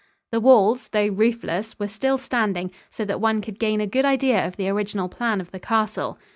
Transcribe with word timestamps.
The 0.31 0.39
walls, 0.39 0.87
though 0.87 1.09
roofless, 1.09 1.77
were 1.77 1.87
still 1.87 2.17
standing, 2.17 2.71
so 2.89 3.05
that 3.05 3.21
one 3.21 3.39
could 3.39 3.59
gain 3.59 3.79
a 3.79 3.85
good 3.85 4.03
idea 4.03 4.43
of 4.43 4.57
the 4.57 4.67
original 4.67 5.09
plan 5.09 5.39
of 5.39 5.51
the 5.51 5.59
castle. 5.59 6.17